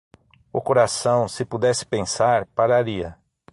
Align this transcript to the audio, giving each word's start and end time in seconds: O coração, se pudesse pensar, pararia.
O 0.51 0.59
coração, 0.59 1.27
se 1.27 1.45
pudesse 1.45 1.85
pensar, 1.85 2.47
pararia. 2.55 3.15